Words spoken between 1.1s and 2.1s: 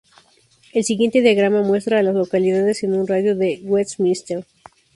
diagrama muestra a